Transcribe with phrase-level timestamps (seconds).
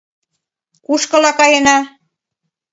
[0.85, 1.77] Кушкыла каена?